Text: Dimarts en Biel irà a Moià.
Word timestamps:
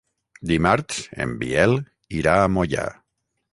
Dimarts 0.51 1.03
en 1.27 1.35
Biel 1.45 1.77
irà 2.23 2.35
a 2.47 2.51
Moià. 2.57 2.91